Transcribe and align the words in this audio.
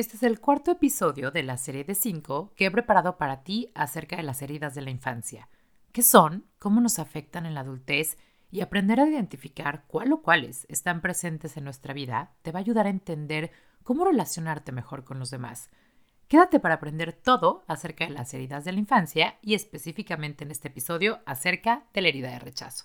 Este 0.00 0.16
es 0.16 0.22
el 0.22 0.40
cuarto 0.40 0.70
episodio 0.70 1.30
de 1.30 1.42
la 1.42 1.58
serie 1.58 1.84
de 1.84 1.94
cinco 1.94 2.54
que 2.56 2.64
he 2.64 2.70
preparado 2.70 3.18
para 3.18 3.42
ti 3.42 3.70
acerca 3.74 4.16
de 4.16 4.22
las 4.22 4.40
heridas 4.40 4.74
de 4.74 4.80
la 4.80 4.88
infancia. 4.88 5.50
¿Qué 5.92 6.00
son? 6.00 6.46
¿Cómo 6.58 6.80
nos 6.80 6.98
afectan 6.98 7.44
en 7.44 7.52
la 7.52 7.60
adultez? 7.60 8.16
Y 8.50 8.62
aprender 8.62 8.98
a 8.98 9.06
identificar 9.06 9.84
cuál 9.86 10.14
o 10.14 10.22
cuáles 10.22 10.64
están 10.70 11.02
presentes 11.02 11.58
en 11.58 11.64
nuestra 11.64 11.92
vida 11.92 12.32
te 12.40 12.50
va 12.50 12.60
a 12.60 12.62
ayudar 12.62 12.86
a 12.86 12.88
entender 12.88 13.50
cómo 13.82 14.06
relacionarte 14.06 14.72
mejor 14.72 15.04
con 15.04 15.18
los 15.18 15.30
demás. 15.30 15.68
Quédate 16.28 16.60
para 16.60 16.76
aprender 16.76 17.12
todo 17.12 17.62
acerca 17.66 18.06
de 18.06 18.12
las 18.12 18.32
heridas 18.32 18.64
de 18.64 18.72
la 18.72 18.78
infancia 18.78 19.38
y 19.42 19.52
específicamente 19.52 20.44
en 20.44 20.50
este 20.50 20.68
episodio 20.68 21.20
acerca 21.26 21.84
de 21.92 22.00
la 22.00 22.08
herida 22.08 22.30
de 22.30 22.38
rechazo. 22.38 22.84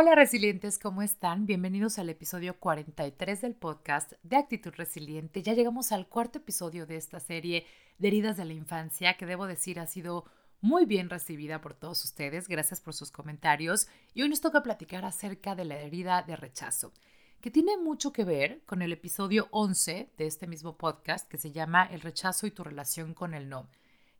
Hola 0.00 0.14
resilientes, 0.14 0.78
¿cómo 0.78 1.02
están? 1.02 1.44
Bienvenidos 1.44 1.98
al 1.98 2.08
episodio 2.08 2.56
43 2.60 3.40
del 3.40 3.56
podcast 3.56 4.12
de 4.22 4.36
Actitud 4.36 4.70
Resiliente. 4.76 5.42
Ya 5.42 5.54
llegamos 5.54 5.90
al 5.90 6.06
cuarto 6.06 6.38
episodio 6.38 6.86
de 6.86 6.94
esta 6.94 7.18
serie 7.18 7.66
de 7.98 8.06
heridas 8.06 8.36
de 8.36 8.44
la 8.44 8.52
infancia 8.52 9.16
que 9.16 9.26
debo 9.26 9.48
decir 9.48 9.80
ha 9.80 9.88
sido 9.88 10.24
muy 10.60 10.86
bien 10.86 11.10
recibida 11.10 11.60
por 11.60 11.74
todos 11.74 12.04
ustedes. 12.04 12.46
Gracias 12.46 12.80
por 12.80 12.94
sus 12.94 13.10
comentarios. 13.10 13.88
Y 14.14 14.22
hoy 14.22 14.28
nos 14.28 14.40
toca 14.40 14.62
platicar 14.62 15.04
acerca 15.04 15.56
de 15.56 15.64
la 15.64 15.80
herida 15.80 16.22
de 16.22 16.36
rechazo, 16.36 16.92
que 17.40 17.50
tiene 17.50 17.76
mucho 17.76 18.12
que 18.12 18.22
ver 18.22 18.62
con 18.66 18.82
el 18.82 18.92
episodio 18.92 19.48
11 19.50 20.12
de 20.16 20.26
este 20.28 20.46
mismo 20.46 20.76
podcast 20.76 21.28
que 21.28 21.38
se 21.38 21.50
llama 21.50 21.88
El 21.90 22.02
rechazo 22.02 22.46
y 22.46 22.52
tu 22.52 22.62
relación 22.62 23.14
con 23.14 23.34
el 23.34 23.48
no. 23.48 23.68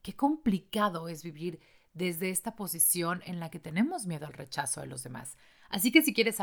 Qué 0.03 0.17
complicado 0.17 1.09
es 1.09 1.23
vivir 1.23 1.61
desde 1.95 2.31
esta 2.31 2.57
posición 2.57 3.23
en 3.27 3.39
la 3.39 3.49
que 3.49 3.61
tenemos 3.61 4.07
miedo 4.07 4.27
al 4.27 4.33
rechazo 4.33 4.81
de 4.81 4.89
los 4.89 5.05
demás. 5.05 5.37
Así 5.69 5.93
que 5.93 6.03
si 6.03 6.15
quieres 6.15 6.39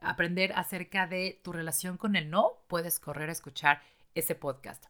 aprender 0.00 0.52
acerca 0.54 1.06
de 1.06 1.40
tu 1.44 1.52
relación 1.52 1.96
con 1.96 2.16
el 2.16 2.30
no, 2.30 2.62
puedes 2.68 2.98
correr 2.98 3.28
a 3.28 3.32
escuchar 3.32 3.82
ese 4.14 4.34
podcast. 4.34 4.86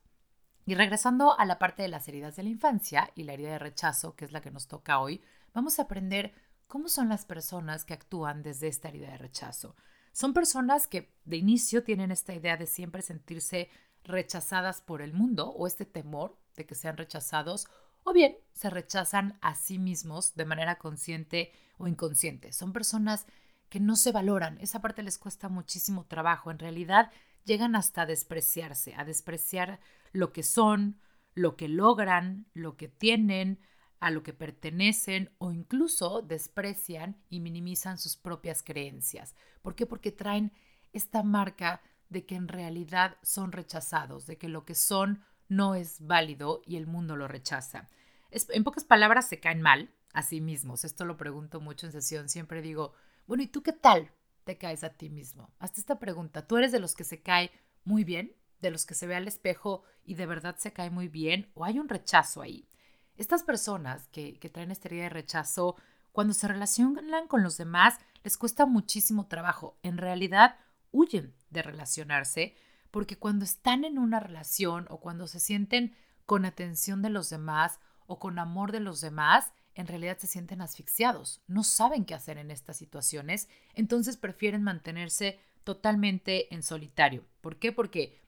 Y 0.67 0.75
regresando 0.75 1.39
a 1.39 1.45
la 1.45 1.59
parte 1.59 1.83
de 1.83 1.89
las 1.89 2.07
heridas 2.07 2.37
de 2.37 2.45
la 2.45 2.51
infancia 2.51 3.11
y 3.15 3.25
la 3.25 3.33
herida 3.33 3.51
de 3.53 3.59
rechazo, 3.59 4.15
que 4.15 4.25
es 4.25 4.33
la 4.33 4.41
que 4.41 4.51
nos 4.51 4.69
toca 4.69 5.01
hoy, 5.01 5.21
vamos 5.53 5.79
a 5.79 5.83
aprender 5.83 6.33
cómo 6.69 6.89
son 6.89 7.09
las 7.09 7.25
personas 7.25 7.85
que 7.85 7.95
actúan 7.95 8.43
desde 8.43 8.69
esta 8.69 8.89
herida 8.89 9.11
de 9.11 9.19
rechazo. 9.19 9.75
Son 10.13 10.33
personas 10.33 10.87
que 10.87 11.13
de 11.25 11.37
inicio 11.37 11.83
tienen 11.83 12.13
esta 12.13 12.35
idea 12.35 12.57
de 12.57 12.67
siempre 12.67 13.03
sentirse 13.03 13.69
rechazadas 14.05 14.81
por 14.81 15.03
el 15.03 15.13
mundo 15.13 15.51
o 15.51 15.67
este 15.67 15.85
temor 15.85 16.37
de 16.57 16.67
que 16.67 16.75
sean 16.75 16.97
rechazados 16.97 17.67
o 18.05 18.13
bien 18.13 18.37
se 18.53 18.71
rechazan 18.71 19.39
a 19.41 19.55
sí 19.55 19.79
mismos 19.79 20.35
de 20.35 20.45
manera 20.45 20.77
consciente 20.79 21.53
o 21.79 21.87
inconsciente. 21.87 22.53
Son 22.53 22.73
personas 22.73 23.27
que 23.71 23.81
no 23.81 23.97
se 23.97 24.13
valoran. 24.13 24.59
Esa 24.61 24.81
parte 24.81 25.03
les 25.03 25.17
cuesta 25.17 25.49
muchísimo 25.49 26.05
trabajo. 26.05 26.51
En 26.51 26.59
realidad 26.59 27.11
llegan 27.45 27.75
hasta 27.77 28.03
a 28.03 28.07
despreciarse, 28.07 28.95
a 28.97 29.05
despreciar 29.05 29.81
lo 30.13 30.33
que 30.33 30.43
son, 30.43 31.01
lo 31.35 31.57
que 31.57 31.69
logran, 31.69 32.47
lo 32.53 32.77
que 32.77 32.89
tienen, 32.89 33.61
a 34.01 34.11
lo 34.11 34.23
que 34.23 34.33
pertenecen 34.33 35.31
o 35.39 35.53
incluso 35.53 36.23
desprecian 36.23 37.17
y 37.29 37.41
minimizan 37.41 37.97
sus 37.97 38.17
propias 38.17 38.63
creencias. 38.63 39.35
¿Por 39.63 39.75
qué? 39.75 39.87
Porque 39.87 40.11
traen 40.11 40.53
esta 40.93 41.23
marca 41.23 41.81
de 42.09 42.27
que 42.27 42.35
en 42.35 42.49
realidad 42.49 43.19
son 43.23 43.53
rechazados, 43.53 44.27
de 44.27 44.37
que 44.37 44.49
lo 44.49 44.65
que 44.65 44.75
son 44.75 45.23
no 45.49 45.75
es 45.75 46.05
válido 46.05 46.63
y 46.67 46.77
el 46.77 46.87
mundo 46.87 47.17
lo 47.17 47.29
rechaza. 47.29 47.89
en 48.31 48.65
pocas 48.65 48.85
palabras, 48.85 49.29
se 49.29 49.39
caen 49.39 49.63
mal 49.63 49.91
a 50.13 50.23
sí 50.23 50.41
mismos. 50.41 50.85
Esto 50.85 51.05
lo 51.05 51.17
pregunto 51.17 51.61
mucho 51.61 51.87
en 51.87 51.93
sesión. 51.93 52.29
Siempre 52.29 52.63
digo, 52.63 52.95
bueno, 53.31 53.45
¿y 53.45 53.47
tú 53.47 53.63
qué 53.63 53.73
tal 53.73 54.11
te 54.43 54.59
caes 54.59 54.83
a 54.83 54.91
ti 54.91 55.09
mismo? 55.09 55.55
Hasta 55.61 55.81
esta 55.81 56.01
pregunta. 56.01 56.49
¿Tú 56.49 56.57
eres 56.57 56.73
de 56.73 56.81
los 56.81 56.97
que 56.97 57.05
se 57.05 57.23
cae 57.23 57.53
muy 57.85 58.03
bien? 58.03 58.35
¿De 58.59 58.73
los 58.73 58.87
que 58.87 58.95
se 58.95 59.07
ve 59.07 59.15
al 59.15 59.29
espejo 59.29 59.85
y 60.03 60.15
de 60.15 60.27
verdad 60.27 60.57
se 60.59 60.73
cae 60.73 60.91
muy 60.91 61.07
bien? 61.07 61.49
¿O 61.55 61.65
hay 61.65 61.79
un 61.79 61.89
rechazo 61.89 62.43
ahí? 62.43 62.69
Estas 63.17 63.45
personas 63.45 64.09
que, 64.09 64.37
que 64.41 64.51
traen 64.51 64.73
esta 64.73 64.89
herida 64.89 65.05
de 65.05 65.11
rechazo, 65.11 65.77
cuando 66.11 66.35
se 66.35 66.49
relacionan 66.49 67.29
con 67.29 67.45
los 67.45 67.57
demás, 67.57 68.01
les 68.25 68.37
cuesta 68.37 68.67
muchísimo 68.67 69.29
trabajo. 69.29 69.79
En 69.85 69.97
realidad, 69.97 70.57
huyen 70.91 71.37
de 71.51 71.63
relacionarse 71.63 72.57
porque 72.91 73.17
cuando 73.17 73.45
están 73.45 73.85
en 73.85 74.01
una 74.01 74.19
relación 74.19 74.87
o 74.91 74.99
cuando 74.99 75.29
se 75.29 75.39
sienten 75.39 75.95
con 76.27 76.45
atención 76.47 77.01
de 77.01 77.11
los 77.11 77.31
demás 77.31 77.79
o 78.09 78.19
con 78.19 78.41
amor 78.41 78.73
de 78.73 78.81
los 78.81 79.01
demás, 79.01 79.53
en 79.75 79.87
realidad 79.87 80.19
se 80.19 80.27
sienten 80.27 80.61
asfixiados, 80.61 81.43
no 81.47 81.65
saben 81.65 82.05
qué 82.05 82.15
hacer 82.15 82.39
en 82.39 82.51
estas 82.51 82.77
situaciones, 82.77 83.49
entonces 83.75 84.17
prefieren 84.17 84.63
mantenerse 84.63 85.41
totalmente 85.65 86.53
en 86.55 86.63
solitario. 86.63 87.25
¿Por 87.41 87.59
qué? 87.59 87.73
Porque 87.73 88.21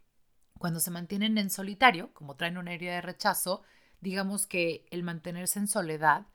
cuando 0.58 0.80
se 0.80 0.90
mantienen 0.90 1.38
en 1.38 1.50
solitario, 1.50 2.12
como 2.14 2.36
traen 2.36 2.58
una 2.58 2.72
herida 2.72 2.94
de 2.94 3.00
rechazo, 3.00 3.62
digamos 4.00 4.46
que 4.46 4.86
el 4.90 5.02
mantenerse 5.02 5.58
en 5.58 5.66
soledad 5.66 6.26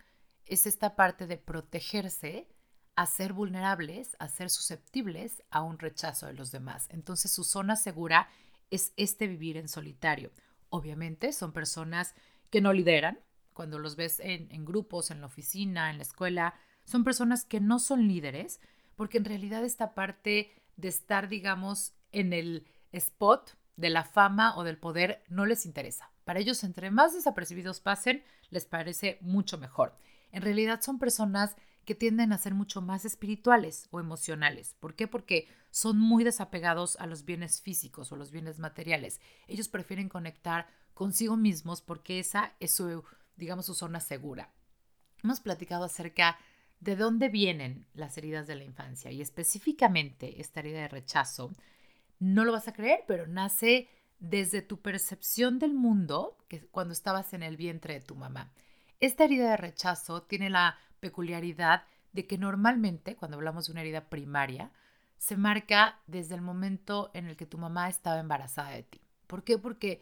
es 0.45 0.65
esta 0.65 0.95
parte 0.95 1.27
de 1.27 1.37
protegerse 1.37 2.47
a 2.95 3.05
ser 3.05 3.33
vulnerables, 3.33 4.15
a 4.19 4.27
ser 4.27 4.49
susceptibles 4.49 5.43
a 5.51 5.61
un 5.61 5.77
rechazo 5.77 6.25
de 6.25 6.33
los 6.33 6.51
demás. 6.51 6.87
Entonces 6.89 7.31
su 7.31 7.43
zona 7.43 7.75
segura 7.75 8.27
es 8.71 8.91
este 8.97 9.27
vivir 9.27 9.55
en 9.57 9.67
solitario. 9.67 10.31
Obviamente 10.69 11.31
son 11.31 11.53
personas 11.53 12.15
que 12.49 12.59
no 12.59 12.73
lideran, 12.73 13.19
cuando 13.57 13.79
los 13.79 13.95
ves 13.95 14.19
en, 14.19 14.65
grupos, 14.65 15.09
en 15.09 15.19
la 15.19 15.25
oficina, 15.25 15.89
en 15.89 15.97
la 15.97 16.03
escuela, 16.03 16.53
son 16.85 17.03
personas 17.03 17.43
que 17.43 17.59
no 17.59 17.79
son 17.79 18.07
líderes, 18.07 18.61
porque 18.95 19.17
en 19.17 19.25
realidad 19.25 19.65
esta 19.65 19.95
parte 19.95 20.51
de 20.75 20.87
estar, 20.87 21.27
digamos, 21.27 21.93
en 22.11 22.33
el 22.33 22.67
spot 22.91 23.57
de 23.75 23.89
la 23.89 24.03
fama 24.03 24.55
o 24.57 24.63
del 24.63 24.77
poder 24.77 25.23
no 25.27 25.47
les 25.47 25.65
interesa. 25.65 26.11
Para 26.23 26.39
ellos, 26.39 26.63
entre 26.63 26.91
más 26.91 27.15
desapercibidos 27.15 27.79
pasen, 27.79 28.23
les 28.51 28.67
parece 28.67 29.17
mucho 29.21 29.57
mejor. 29.57 29.97
En 30.31 30.43
realidad 30.43 30.81
son 30.83 30.99
personas 30.99 31.55
que 31.83 31.95
tienden 31.95 32.33
a 32.33 32.37
ser 32.37 32.53
mucho 32.53 32.81
más 32.81 33.05
espirituales 33.05 33.87
o 33.89 33.99
emocionales. 33.99 34.75
¿Por 34.79 34.93
qué? 34.93 35.07
Porque 35.07 35.47
son 35.71 35.97
muy 35.97 36.23
desapegados 36.23 36.95
a 36.97 37.07
los 37.07 37.25
bienes 37.25 37.59
físicos 37.59 38.11
o 38.11 38.17
los 38.17 38.29
bienes 38.29 38.59
materiales. 38.59 39.19
Ellos 39.47 39.67
prefieren 39.67 40.09
conectar 40.09 40.67
consigo 40.93 41.37
mismos 41.37 41.81
porque 41.81 42.19
esa 42.19 42.53
es 42.59 42.75
su 42.75 43.03
digamos, 43.37 43.65
su 43.65 43.73
zona 43.73 43.99
segura. 43.99 44.51
Hemos 45.23 45.39
platicado 45.39 45.85
acerca 45.85 46.37
de 46.79 46.95
dónde 46.95 47.29
vienen 47.29 47.87
las 47.93 48.17
heridas 48.17 48.47
de 48.47 48.55
la 48.55 48.63
infancia 48.63 49.11
y 49.11 49.21
específicamente 49.21 50.41
esta 50.41 50.59
herida 50.59 50.81
de 50.81 50.87
rechazo. 50.87 51.51
No 52.19 52.45
lo 52.45 52.51
vas 52.51 52.67
a 52.67 52.73
creer, 52.73 53.03
pero 53.07 53.27
nace 53.27 53.89
desde 54.19 54.61
tu 54.61 54.81
percepción 54.81 55.59
del 55.59 55.73
mundo 55.73 56.37
que 56.47 56.67
cuando 56.67 56.93
estabas 56.93 57.33
en 57.33 57.43
el 57.43 57.57
vientre 57.57 57.95
de 57.95 58.01
tu 58.01 58.15
mamá. 58.15 58.51
Esta 58.99 59.25
herida 59.25 59.51
de 59.51 59.57
rechazo 59.57 60.23
tiene 60.23 60.49
la 60.49 60.77
peculiaridad 60.99 61.83
de 62.13 62.25
que 62.25 62.37
normalmente, 62.37 63.15
cuando 63.15 63.37
hablamos 63.37 63.67
de 63.67 63.73
una 63.73 63.81
herida 63.81 64.09
primaria, 64.09 64.71
se 65.17 65.37
marca 65.37 65.99
desde 66.07 66.35
el 66.35 66.41
momento 66.41 67.11
en 67.13 67.27
el 67.27 67.37
que 67.37 67.45
tu 67.45 67.57
mamá 67.57 67.89
estaba 67.89 68.19
embarazada 68.19 68.71
de 68.71 68.83
ti. 68.83 69.01
¿Por 69.27 69.43
qué? 69.43 69.57
Porque 69.57 70.01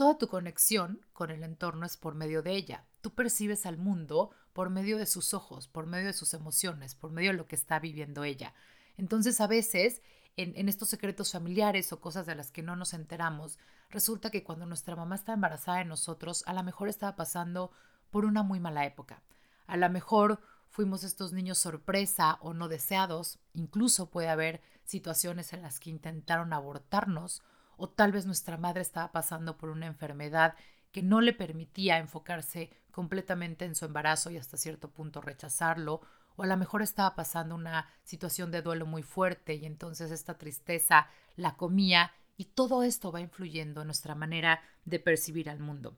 Toda 0.00 0.16
tu 0.16 0.28
conexión 0.28 1.04
con 1.12 1.30
el 1.30 1.44
entorno 1.44 1.84
es 1.84 1.98
por 1.98 2.14
medio 2.14 2.42
de 2.42 2.54
ella. 2.54 2.86
Tú 3.02 3.10
percibes 3.10 3.66
al 3.66 3.76
mundo 3.76 4.30
por 4.54 4.70
medio 4.70 4.96
de 4.96 5.04
sus 5.04 5.34
ojos, 5.34 5.68
por 5.68 5.84
medio 5.84 6.06
de 6.06 6.14
sus 6.14 6.32
emociones, 6.32 6.94
por 6.94 7.10
medio 7.10 7.32
de 7.32 7.36
lo 7.36 7.46
que 7.46 7.54
está 7.54 7.78
viviendo 7.78 8.24
ella. 8.24 8.54
Entonces 8.96 9.42
a 9.42 9.46
veces 9.46 10.00
en, 10.38 10.70
estos 10.70 10.88
secretos 10.88 11.32
familiares 11.32 11.92
o 11.92 12.00
cosas 12.00 12.24
de 12.24 12.34
las 12.34 12.50
que 12.50 12.62
no 12.62 12.76
nos 12.76 12.94
enteramos, 12.94 13.58
resulta 13.90 14.30
que 14.30 14.42
cuando 14.42 14.64
nuestra 14.64 14.96
mamá 14.96 15.16
está 15.16 15.34
embarazada 15.34 15.80
de 15.80 15.84
nosotros, 15.84 16.44
a 16.46 16.54
lo 16.54 16.62
mejor 16.62 16.88
estaba 16.88 17.14
pasando 17.14 17.70
por 18.10 18.24
una 18.24 18.42
muy 18.42 18.58
mala 18.58 18.86
época. 18.86 19.22
A 19.66 19.76
lo 19.76 19.90
mejor 19.90 20.40
fuimos 20.70 21.04
estos 21.04 21.34
niños 21.34 21.58
sorpresa 21.58 22.38
o 22.40 22.54
no 22.54 22.68
deseados, 22.68 23.38
incluso 23.52 24.08
puede 24.08 24.30
haber 24.30 24.62
situaciones 24.82 25.52
en 25.52 25.60
las 25.60 25.78
que 25.78 25.90
intentaron 25.90 26.54
abortarnos 26.54 27.42
o 27.80 27.88
tal 27.88 28.12
vez 28.12 28.26
nuestra 28.26 28.58
madre 28.58 28.82
estaba 28.82 29.10
pasando 29.10 29.56
por 29.56 29.70
una 29.70 29.86
enfermedad 29.86 30.54
que 30.92 31.02
no 31.02 31.20
le 31.20 31.32
permitía 31.32 31.98
enfocarse 31.98 32.70
completamente 32.90 33.64
en 33.64 33.74
su 33.74 33.86
embarazo 33.86 34.30
y 34.30 34.36
hasta 34.36 34.58
cierto 34.58 34.90
punto 34.90 35.20
rechazarlo, 35.22 36.02
o 36.36 36.42
a 36.42 36.46
lo 36.46 36.56
mejor 36.58 36.82
estaba 36.82 37.14
pasando 37.14 37.54
una 37.54 37.88
situación 38.04 38.50
de 38.50 38.60
duelo 38.60 38.84
muy 38.84 39.02
fuerte 39.02 39.54
y 39.54 39.64
entonces 39.64 40.10
esta 40.10 40.36
tristeza 40.36 41.08
la 41.36 41.56
comía 41.56 42.12
y 42.36 42.46
todo 42.46 42.82
esto 42.82 43.10
va 43.10 43.20
influyendo 43.20 43.80
en 43.80 43.86
nuestra 43.86 44.14
manera 44.14 44.60
de 44.84 44.98
percibir 45.00 45.48
al 45.48 45.58
mundo. 45.58 45.96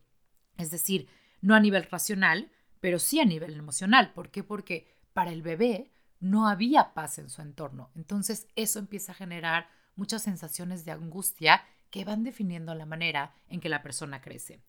Es 0.58 0.70
decir, 0.70 1.08
no 1.40 1.54
a 1.56 1.60
nivel 1.60 1.84
racional, 1.90 2.52
pero 2.80 3.00
sí 3.00 3.18
a 3.18 3.24
nivel 3.24 3.54
emocional. 3.56 4.12
¿Por 4.12 4.30
qué? 4.30 4.44
Porque 4.44 4.86
para 5.12 5.32
el 5.32 5.42
bebé 5.42 5.92
no 6.20 6.48
había 6.48 6.94
paz 6.94 7.18
en 7.18 7.28
su 7.28 7.42
entorno. 7.42 7.90
Entonces 7.96 8.46
eso 8.54 8.78
empieza 8.78 9.12
a 9.12 9.16
generar 9.16 9.68
muchas 9.96 10.22
sensaciones 10.22 10.84
de 10.84 10.92
angustia 10.92 11.62
que 11.92 12.04
van 12.04 12.24
definiendo 12.24 12.74
la 12.74 12.86
manera 12.86 13.34
en 13.48 13.60
que 13.60 13.68
la 13.68 13.82
persona 13.82 14.22
crece. 14.22 14.62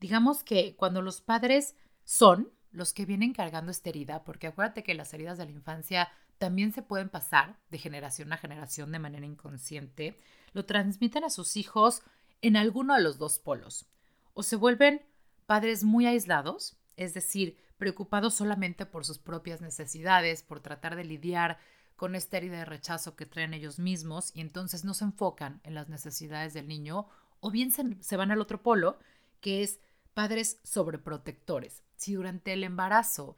Digamos 0.00 0.42
que 0.42 0.74
cuando 0.76 1.00
los 1.00 1.22
padres 1.22 1.76
son 2.04 2.52
los 2.72 2.92
que 2.92 3.06
vienen 3.06 3.32
cargando 3.32 3.70
esta 3.70 3.88
herida, 3.88 4.24
porque 4.24 4.48
acuérdate 4.48 4.82
que 4.82 4.94
las 4.94 5.14
heridas 5.14 5.38
de 5.38 5.46
la 5.46 5.52
infancia 5.52 6.10
también 6.38 6.72
se 6.72 6.82
pueden 6.82 7.08
pasar 7.08 7.56
de 7.70 7.78
generación 7.78 8.32
a 8.32 8.36
generación 8.36 8.90
de 8.90 8.98
manera 8.98 9.24
inconsciente, 9.24 10.18
lo 10.52 10.66
transmiten 10.66 11.22
a 11.22 11.30
sus 11.30 11.56
hijos 11.56 12.02
en 12.42 12.56
alguno 12.56 12.96
de 12.96 13.02
los 13.02 13.16
dos 13.16 13.38
polos. 13.38 13.86
O 14.34 14.42
se 14.42 14.56
vuelven 14.56 15.06
padres 15.46 15.84
muy 15.84 16.04
aislados, 16.06 16.76
es 16.96 17.14
decir, 17.14 17.56
preocupados 17.78 18.34
solamente 18.34 18.86
por 18.86 19.06
sus 19.06 19.18
propias 19.18 19.60
necesidades, 19.60 20.42
por 20.42 20.58
tratar 20.58 20.96
de 20.96 21.04
lidiar 21.04 21.58
con 21.96 22.14
esta 22.14 22.36
herida 22.36 22.58
de 22.58 22.64
rechazo 22.64 23.16
que 23.16 23.26
traen 23.26 23.54
ellos 23.54 23.78
mismos 23.78 24.30
y 24.34 24.40
entonces 24.42 24.84
no 24.84 24.94
se 24.94 25.04
enfocan 25.04 25.60
en 25.64 25.74
las 25.74 25.88
necesidades 25.88 26.54
del 26.54 26.68
niño, 26.68 27.08
o 27.40 27.50
bien 27.50 27.70
se, 27.70 28.16
van 28.16 28.30
al 28.30 28.40
otro 28.40 28.62
polo, 28.62 28.98
que 29.40 29.62
es 29.62 29.80
padres 30.14 30.60
sobreprotectores. 30.62 31.82
Si 31.96 32.14
durante 32.14 32.52
el 32.52 32.64
embarazo 32.64 33.36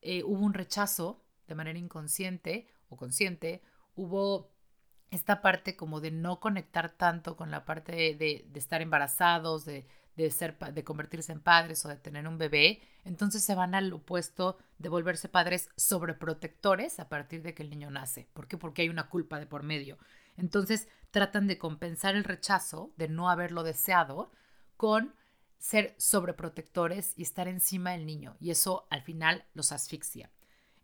eh, 0.00 0.22
hubo 0.24 0.44
un 0.44 0.54
rechazo 0.54 1.22
de 1.46 1.54
manera 1.54 1.78
inconsciente 1.78 2.68
o 2.88 2.96
consciente, 2.96 3.62
hubo 3.94 4.50
esta 5.10 5.42
parte 5.42 5.76
como 5.76 6.00
de 6.00 6.10
no 6.10 6.40
conectar 6.40 6.90
tanto 6.90 7.36
con 7.36 7.50
la 7.50 7.64
parte 7.64 8.14
de, 8.14 8.48
estar 8.54 8.80
embarazados, 8.80 9.64
de, 9.64 9.86
de, 10.22 10.30
ser, 10.30 10.58
de 10.58 10.84
convertirse 10.84 11.32
en 11.32 11.40
padres 11.40 11.84
o 11.84 11.88
de 11.88 11.96
tener 11.96 12.26
un 12.26 12.38
bebé, 12.38 12.80
entonces 13.04 13.42
se 13.42 13.54
van 13.54 13.74
al 13.74 13.92
opuesto 13.92 14.58
de 14.78 14.88
volverse 14.88 15.28
padres 15.28 15.68
sobreprotectores 15.76 17.00
a 17.00 17.08
partir 17.08 17.42
de 17.42 17.54
que 17.54 17.62
el 17.62 17.70
niño 17.70 17.90
nace. 17.90 18.28
¿Por 18.32 18.48
qué? 18.48 18.56
Porque 18.56 18.82
hay 18.82 18.88
una 18.88 19.08
culpa 19.08 19.38
de 19.38 19.46
por 19.46 19.62
medio. 19.62 19.98
Entonces 20.36 20.88
tratan 21.10 21.46
de 21.46 21.58
compensar 21.58 22.16
el 22.16 22.24
rechazo 22.24 22.92
de 22.96 23.08
no 23.08 23.30
haberlo 23.30 23.62
deseado 23.62 24.30
con 24.76 25.14
ser 25.58 25.94
sobreprotectores 25.98 27.12
y 27.16 27.22
estar 27.22 27.46
encima 27.48 27.92
del 27.92 28.06
niño. 28.06 28.36
Y 28.40 28.50
eso 28.50 28.86
al 28.90 29.02
final 29.02 29.44
los 29.54 29.72
asfixia. 29.72 30.30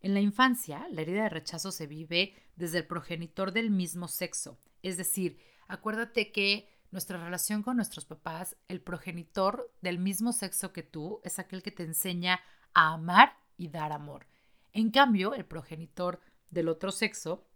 En 0.02 0.14
la 0.14 0.20
infancia, 0.20 0.86
la 0.90 1.00
herida 1.00 1.24
de 1.24 1.30
rechazo 1.30 1.72
se 1.72 1.86
vive 1.86 2.34
desde 2.56 2.78
el 2.78 2.86
progenitor 2.86 3.52
del 3.52 3.70
mismo 3.70 4.08
sexo. 4.08 4.58
Es 4.82 4.96
decir, 4.96 5.38
acuérdate 5.66 6.30
que 6.30 6.68
nuestra 6.90 7.22
relación 7.22 7.62
con 7.62 7.76
nuestros 7.76 8.04
papás, 8.04 8.56
el 8.68 8.80
progenitor 8.80 9.72
del 9.82 9.98
mismo 9.98 10.32
sexo 10.32 10.72
que 10.72 10.82
tú 10.82 11.20
es 11.24 11.38
aquel 11.38 11.62
que 11.62 11.72
te 11.72 11.82
enseña 11.82 12.40
a 12.74 12.94
amar 12.94 13.36
y 13.56 13.68
dar 13.68 13.92
amor. 13.92 14.26
En 14.72 14.90
cambio, 14.90 15.34
el 15.34 15.44
progenitor 15.44 16.20
del 16.50 16.68
otro 16.68 16.92
sexo, 16.92 17.46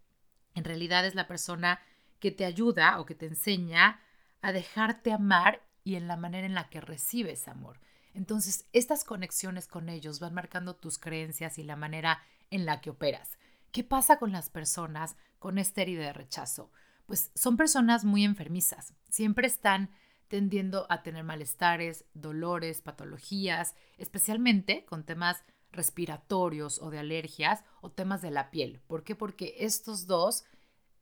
en 0.54 0.64
realidad 0.64 1.06
es 1.06 1.14
la 1.14 1.28
persona 1.28 1.80
que 2.18 2.30
te 2.30 2.44
ayuda 2.44 3.00
o 3.00 3.06
que 3.06 3.14
te 3.14 3.26
enseña 3.26 4.00
a 4.42 4.52
dejarte 4.52 5.12
amar 5.12 5.62
y 5.84 5.96
en 5.96 6.08
la 6.08 6.16
manera 6.16 6.46
en 6.46 6.54
la 6.54 6.68
que 6.68 6.80
recibes 6.80 7.48
amor. 7.48 7.80
Entonces, 8.14 8.66
estas 8.72 9.04
conexiones 9.04 9.68
con 9.68 9.88
ellos 9.88 10.20
van 10.20 10.34
marcando 10.34 10.76
tus 10.76 10.98
creencias 10.98 11.58
y 11.58 11.62
la 11.62 11.76
manera 11.76 12.22
en 12.50 12.66
la 12.66 12.80
que 12.80 12.90
operas. 12.90 13.38
¿Qué 13.72 13.84
pasa 13.84 14.18
con 14.18 14.32
las 14.32 14.50
personas 14.50 15.16
con 15.38 15.58
esta 15.58 15.82
herida 15.82 16.04
de 16.04 16.12
rechazo? 16.12 16.72
Pues 17.10 17.32
son 17.34 17.56
personas 17.56 18.04
muy 18.04 18.22
enfermizas. 18.22 18.94
Siempre 19.08 19.48
están 19.48 19.90
tendiendo 20.28 20.86
a 20.90 21.02
tener 21.02 21.24
malestares, 21.24 22.04
dolores, 22.14 22.82
patologías, 22.82 23.74
especialmente 23.98 24.84
con 24.84 25.02
temas 25.02 25.42
respiratorios 25.72 26.80
o 26.80 26.88
de 26.88 27.00
alergias 27.00 27.64
o 27.80 27.90
temas 27.90 28.22
de 28.22 28.30
la 28.30 28.52
piel. 28.52 28.80
¿Por 28.86 29.02
qué? 29.02 29.16
Porque 29.16 29.56
estos 29.58 30.06
dos 30.06 30.44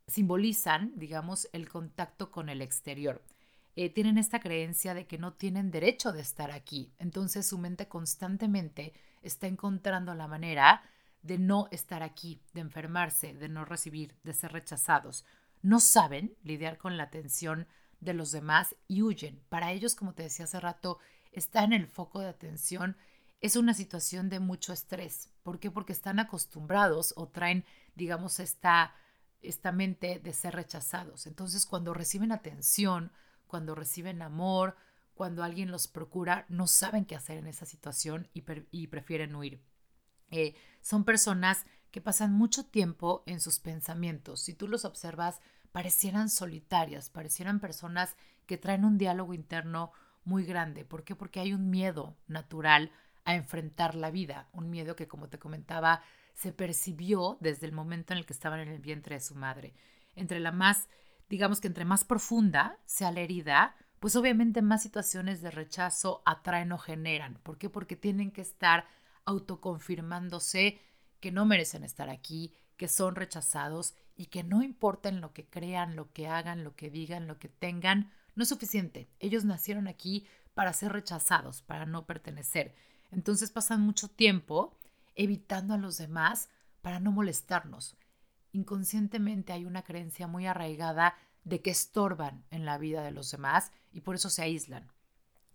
simbolizan, 0.06 0.94
digamos, 0.96 1.46
el 1.52 1.68
contacto 1.68 2.30
con 2.30 2.48
el 2.48 2.62
exterior. 2.62 3.22
Eh, 3.76 3.90
tienen 3.90 4.16
esta 4.16 4.40
creencia 4.40 4.94
de 4.94 5.06
que 5.06 5.18
no 5.18 5.34
tienen 5.34 5.70
derecho 5.70 6.12
de 6.12 6.22
estar 6.22 6.52
aquí. 6.52 6.90
Entonces 6.98 7.46
su 7.46 7.58
mente 7.58 7.86
constantemente 7.86 8.94
está 9.20 9.46
encontrando 9.46 10.14
la 10.14 10.26
manera 10.26 10.80
de 11.20 11.36
no 11.36 11.68
estar 11.70 12.02
aquí, 12.02 12.40
de 12.54 12.62
enfermarse, 12.62 13.34
de 13.34 13.50
no 13.50 13.66
recibir, 13.66 14.16
de 14.22 14.32
ser 14.32 14.52
rechazados. 14.52 15.26
No 15.62 15.80
saben 15.80 16.36
lidiar 16.42 16.78
con 16.78 16.96
la 16.96 17.04
atención 17.04 17.66
de 18.00 18.14
los 18.14 18.30
demás 18.30 18.76
y 18.86 19.02
huyen. 19.02 19.42
Para 19.48 19.72
ellos, 19.72 19.94
como 19.94 20.14
te 20.14 20.22
decía 20.22 20.44
hace 20.44 20.60
rato, 20.60 20.98
está 21.32 21.64
en 21.64 21.72
el 21.72 21.86
foco 21.86 22.20
de 22.20 22.28
atención. 22.28 22.96
Es 23.40 23.56
una 23.56 23.74
situación 23.74 24.28
de 24.28 24.40
mucho 24.40 24.72
estrés. 24.72 25.30
¿Por 25.42 25.58
qué? 25.58 25.70
Porque 25.70 25.92
están 25.92 26.18
acostumbrados 26.18 27.14
o 27.16 27.28
traen, 27.28 27.64
digamos, 27.94 28.40
esta, 28.40 28.94
esta 29.42 29.72
mente 29.72 30.20
de 30.20 30.32
ser 30.32 30.54
rechazados. 30.54 31.26
Entonces, 31.26 31.66
cuando 31.66 31.94
reciben 31.94 32.32
atención, 32.32 33.12
cuando 33.46 33.74
reciben 33.74 34.22
amor, 34.22 34.76
cuando 35.14 35.42
alguien 35.42 35.72
los 35.72 35.88
procura, 35.88 36.46
no 36.48 36.68
saben 36.68 37.04
qué 37.04 37.16
hacer 37.16 37.38
en 37.38 37.48
esa 37.48 37.66
situación 37.66 38.28
y, 38.34 38.86
prefieren 38.86 39.34
huir. 39.34 39.60
Eh, 40.30 40.54
son 40.80 41.04
personas 41.04 41.64
que 41.90 42.00
pasan 42.00 42.32
mucho 42.32 42.66
tiempo 42.66 43.22
en 43.26 43.40
sus 43.40 43.58
pensamientos. 43.58 44.40
Si 44.40 44.54
tú 44.54 44.68
los 44.68 44.84
observas, 44.84 45.40
parecieran 45.72 46.28
solitarias, 46.28 47.10
parecieran 47.10 47.60
personas 47.60 48.16
que 48.46 48.58
traen 48.58 48.84
un 48.84 48.98
diálogo 48.98 49.34
interno 49.34 49.92
muy 50.24 50.44
grande. 50.44 50.84
¿Por 50.84 51.04
qué? 51.04 51.14
Porque 51.14 51.40
hay 51.40 51.52
un 51.52 51.70
miedo 51.70 52.16
natural 52.26 52.92
a 53.24 53.34
enfrentar 53.34 53.94
la 53.94 54.10
vida, 54.10 54.48
un 54.52 54.70
miedo 54.70 54.96
que, 54.96 55.08
como 55.08 55.28
te 55.28 55.38
comentaba, 55.38 56.02
se 56.34 56.52
percibió 56.52 57.36
desde 57.40 57.66
el 57.66 57.72
momento 57.72 58.12
en 58.12 58.20
el 58.20 58.26
que 58.26 58.32
estaban 58.32 58.60
en 58.60 58.68
el 58.68 58.80
vientre 58.80 59.16
de 59.16 59.20
su 59.20 59.34
madre. 59.34 59.74
Entre 60.14 60.40
la 60.40 60.52
más 60.52 60.88
digamos 61.28 61.60
que 61.60 61.68
entre 61.68 61.84
más 61.84 62.04
profunda 62.04 62.78
sea 62.84 63.12
la 63.12 63.20
herida, 63.20 63.76
pues 64.00 64.16
obviamente 64.16 64.62
más 64.62 64.82
situaciones 64.82 65.42
de 65.42 65.50
rechazo 65.50 66.22
atraen 66.24 66.72
o 66.72 66.78
generan. 66.78 67.38
¿Por 67.42 67.58
qué? 67.58 67.68
Porque 67.68 67.96
tienen 67.96 68.30
que 68.30 68.40
estar 68.40 68.86
autoconfirmándose 69.24 70.80
que 71.20 71.32
no 71.32 71.44
merecen 71.44 71.84
estar 71.84 72.08
aquí, 72.08 72.52
que 72.76 72.88
son 72.88 73.14
rechazados 73.14 73.94
y 74.16 74.26
que 74.26 74.44
no 74.44 74.62
importa 74.62 75.08
en 75.08 75.20
lo 75.20 75.32
que 75.32 75.46
crean, 75.46 75.96
lo 75.96 76.12
que 76.12 76.28
hagan, 76.28 76.64
lo 76.64 76.76
que 76.76 76.90
digan, 76.90 77.26
lo 77.26 77.38
que 77.38 77.48
tengan, 77.48 78.10
no 78.34 78.42
es 78.42 78.48
suficiente. 78.48 79.08
Ellos 79.18 79.44
nacieron 79.44 79.88
aquí 79.88 80.26
para 80.54 80.72
ser 80.72 80.92
rechazados, 80.92 81.62
para 81.62 81.86
no 81.86 82.06
pertenecer. 82.06 82.74
Entonces 83.10 83.50
pasan 83.50 83.80
mucho 83.80 84.08
tiempo 84.08 84.76
evitando 85.14 85.74
a 85.74 85.78
los 85.78 85.98
demás 85.98 86.48
para 86.82 87.00
no 87.00 87.10
molestarnos 87.10 87.96
inconscientemente 88.52 89.52
hay 89.52 89.64
una 89.64 89.82
creencia 89.82 90.26
muy 90.26 90.46
arraigada 90.46 91.16
de 91.44 91.62
que 91.62 91.70
estorban 91.70 92.44
en 92.50 92.64
la 92.64 92.78
vida 92.78 93.02
de 93.02 93.10
los 93.10 93.30
demás 93.30 93.72
y 93.92 94.00
por 94.00 94.14
eso 94.14 94.30
se 94.30 94.42
aíslan. 94.42 94.90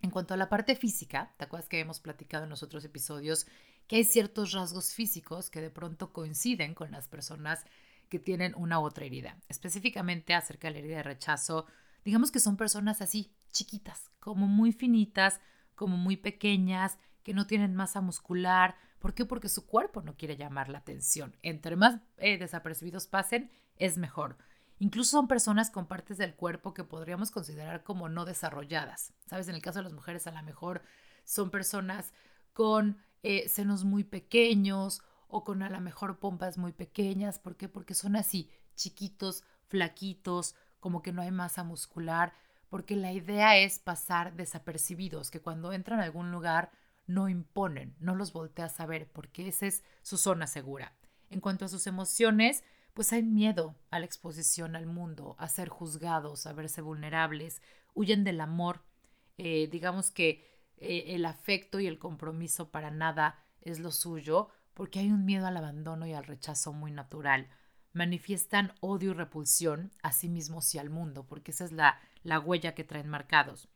En 0.02 0.10
cuanto 0.10 0.34
a 0.34 0.36
la 0.36 0.48
parte 0.48 0.76
física, 0.76 1.32
¿te 1.36 1.44
acuerdas 1.44 1.68
que 1.68 1.80
hemos 1.80 2.00
platicado 2.00 2.44
en 2.44 2.50
los 2.50 2.62
otros 2.62 2.84
episodios 2.84 3.46
que 3.86 3.96
hay 3.96 4.04
ciertos 4.04 4.52
rasgos 4.52 4.92
físicos 4.94 5.50
que 5.50 5.60
de 5.60 5.70
pronto 5.70 6.12
coinciden 6.12 6.74
con 6.74 6.90
las 6.90 7.08
personas 7.08 7.64
que 8.08 8.18
tienen 8.18 8.54
una 8.56 8.80
u 8.80 8.84
otra 8.84 9.04
herida? 9.04 9.38
Específicamente 9.48 10.34
acerca 10.34 10.68
de 10.68 10.74
la 10.74 10.78
herida 10.80 10.96
de 10.98 11.02
rechazo, 11.02 11.66
digamos 12.04 12.30
que 12.30 12.40
son 12.40 12.56
personas 12.56 13.02
así, 13.02 13.32
chiquitas, 13.50 14.10
como 14.20 14.46
muy 14.46 14.72
finitas, 14.72 15.40
como 15.74 15.96
muy 15.96 16.16
pequeñas, 16.16 16.98
que 17.22 17.34
no 17.34 17.46
tienen 17.46 17.74
masa 17.74 18.00
muscular, 18.00 18.76
¿Por 19.04 19.12
qué? 19.12 19.26
Porque 19.26 19.50
su 19.50 19.66
cuerpo 19.66 20.00
no 20.00 20.16
quiere 20.16 20.38
llamar 20.38 20.70
la 20.70 20.78
atención. 20.78 21.36
Entre 21.42 21.76
más 21.76 22.00
eh, 22.16 22.38
desapercibidos 22.38 23.06
pasen, 23.06 23.50
es 23.76 23.98
mejor. 23.98 24.38
Incluso 24.78 25.10
son 25.10 25.28
personas 25.28 25.68
con 25.68 25.86
partes 25.86 26.16
del 26.16 26.34
cuerpo 26.34 26.72
que 26.72 26.84
podríamos 26.84 27.30
considerar 27.30 27.82
como 27.84 28.08
no 28.08 28.24
desarrolladas. 28.24 29.12
¿Sabes? 29.26 29.46
En 29.48 29.56
el 29.56 29.60
caso 29.60 29.80
de 29.80 29.82
las 29.82 29.92
mujeres, 29.92 30.26
a 30.26 30.30
lo 30.30 30.42
mejor 30.42 30.80
son 31.22 31.50
personas 31.50 32.14
con 32.54 32.96
eh, 33.24 33.48
senos 33.48 33.84
muy 33.84 34.04
pequeños 34.04 35.02
o 35.28 35.44
con 35.44 35.62
a 35.62 35.70
lo 35.70 35.80
mejor 35.80 36.18
pompas 36.18 36.58
muy 36.58 36.72
pequeñas. 36.72 37.38
¿Por 37.38 37.56
qué? 37.56 37.70
Porque 37.70 37.94
son 37.94 38.16
así, 38.16 38.50
chiquitos, 38.76 39.44
flaquitos, 39.66 40.54
como 40.78 41.00
que 41.00 41.10
no 41.10 41.22
hay 41.22 41.30
masa 41.30 41.64
muscular. 41.64 42.34
Porque 42.68 42.96
la 42.96 43.12
idea 43.12 43.56
es 43.56 43.78
pasar 43.78 44.34
desapercibidos, 44.34 45.30
que 45.30 45.40
cuando 45.40 45.72
entran 45.72 46.00
a 46.00 46.04
algún 46.04 46.30
lugar 46.30 46.70
no 47.06 47.30
imponen, 47.30 47.96
no 47.98 48.14
los 48.14 48.34
volteas 48.34 48.78
a 48.78 48.84
ver 48.84 49.08
porque 49.10 49.48
esa 49.48 49.66
es 49.66 49.82
su 50.02 50.18
zona 50.18 50.46
segura. 50.46 50.92
En 51.30 51.40
cuanto 51.40 51.64
a 51.64 51.68
sus 51.68 51.86
emociones, 51.86 52.62
pues 52.92 53.10
hay 53.14 53.22
miedo 53.22 53.74
a 53.90 54.00
la 54.00 54.04
exposición 54.04 54.76
al 54.76 54.84
mundo, 54.84 55.34
a 55.38 55.48
ser 55.48 55.70
juzgados, 55.70 56.46
a 56.46 56.52
verse 56.52 56.82
vulnerables, 56.82 57.62
huyen 57.94 58.22
del 58.22 58.42
amor, 58.42 58.82
eh, 59.38 59.66
digamos 59.68 60.10
que 60.10 60.53
eh, 60.76 61.14
el 61.14 61.24
afecto 61.26 61.80
y 61.80 61.86
el 61.86 61.98
compromiso 61.98 62.70
para 62.70 62.90
nada 62.90 63.38
es 63.60 63.78
lo 63.78 63.90
suyo, 63.92 64.48
porque 64.74 64.98
hay 64.98 65.10
un 65.10 65.24
miedo 65.24 65.46
al 65.46 65.56
abandono 65.56 66.06
y 66.06 66.12
al 66.12 66.24
rechazo 66.24 66.72
muy 66.72 66.90
natural. 66.90 67.48
Manifiestan 67.92 68.72
odio 68.80 69.12
y 69.12 69.14
repulsión 69.14 69.92
a 70.02 70.12
sí 70.12 70.28
mismos 70.28 70.74
y 70.74 70.78
al 70.78 70.90
mundo, 70.90 71.26
porque 71.26 71.52
esa 71.52 71.64
es 71.64 71.72
la, 71.72 72.00
la 72.22 72.40
huella 72.40 72.74
que 72.74 72.84
traen 72.84 73.08
marcados. 73.08 73.68